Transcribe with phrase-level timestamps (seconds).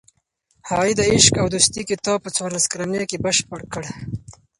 [0.69, 3.83] هغې د "عشق او دوستي" کتاب په څوارلس کلنۍ کې بشپړ کړ.